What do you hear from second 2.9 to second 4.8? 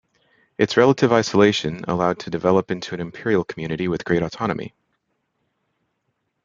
an Imperial community with great autonomy.